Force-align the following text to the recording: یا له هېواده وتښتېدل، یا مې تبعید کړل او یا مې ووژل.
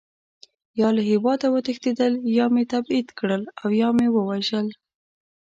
یا 0.79 0.89
له 0.95 1.01
هېواده 1.11 1.47
وتښتېدل، 1.49 2.13
یا 2.37 2.45
مې 2.53 2.63
تبعید 2.73 3.07
کړل 3.19 3.43
او 3.61 3.67
یا 3.81 3.89
مې 3.97 4.07
ووژل. 4.11 4.67